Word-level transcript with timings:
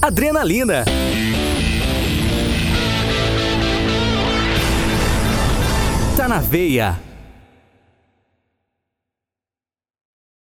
Adrenalina. 0.00 0.84
Tá 6.16 6.28
na 6.28 6.38
veia. 6.38 7.07